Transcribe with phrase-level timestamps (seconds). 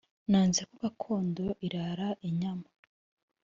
[0.29, 2.67] Nanze ko Gakondo irara inyama